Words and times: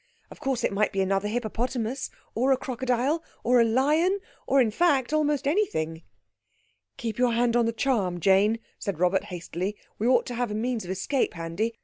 Of 0.31 0.39
course 0.39 0.63
it 0.63 0.73
might 0.73 0.91
be 0.91 1.01
another 1.01 1.27
hippopotamus, 1.27 2.09
or 2.33 2.51
a 2.51 2.57
crocodile, 2.57 3.23
or 3.43 3.61
a 3.61 3.63
lion—or, 3.63 4.59
in 4.59 4.71
fact, 4.71 5.13
almost 5.13 5.45
anything. 5.47 6.01
"Keep 6.97 7.19
your 7.19 7.33
hand 7.33 7.55
on 7.55 7.67
the 7.67 7.71
charm, 7.71 8.19
Jane," 8.19 8.57
said 8.79 8.97
Robert 8.99 9.25
hastily. 9.25 9.77
"We 9.99 10.07
ought 10.07 10.25
to 10.25 10.33
have 10.33 10.49
a 10.49 10.55
means 10.55 10.83
of 10.85 10.89
escape 10.89 11.35
handy. 11.35 11.75